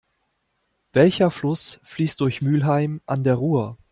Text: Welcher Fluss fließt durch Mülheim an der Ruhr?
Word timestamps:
Welcher 0.93 1.29
Fluss 1.29 1.79
fließt 1.83 2.21
durch 2.21 2.41
Mülheim 2.41 3.01
an 3.05 3.23
der 3.23 3.35
Ruhr? 3.35 3.77